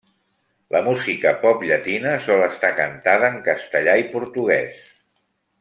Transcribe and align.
La 0.75 0.79
música 0.87 1.33
pop 1.43 1.61
llatina 1.71 2.15
sol 2.29 2.43
estar 2.47 2.73
cantada 2.81 3.31
en 3.35 3.39
castellà 3.51 3.97
i 4.07 4.11
portuguès. 4.19 4.85